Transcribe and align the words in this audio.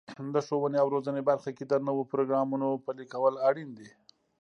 د 0.33 0.37
ښوونې 0.47 0.77
او 0.83 0.87
روزنې 0.95 1.21
برخه 1.29 1.49
کې 1.57 1.63
د 1.67 1.73
نوو 1.87 2.03
پروګرامونو 2.11 2.67
پلي 2.85 3.05
کول 3.13 3.33
اړین 3.47 3.69
دي. 3.77 3.89